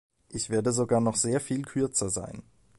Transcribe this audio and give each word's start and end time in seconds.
Ich 0.29 0.49
werde 0.49 0.71
sogar 0.71 0.99
noch 0.99 1.15
sehr 1.15 1.39
viel 1.39 1.61
kürzer 1.61 2.09
sein. 2.09 2.41